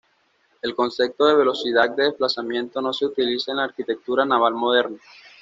[0.63, 4.97] El concepto de velocidad de desplazamiento no se utiliza en la arquitectura naval moderna.